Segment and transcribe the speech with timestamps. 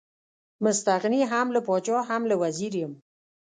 [0.63, 2.93] مستغني هم له پاچا هم له وزیر یم.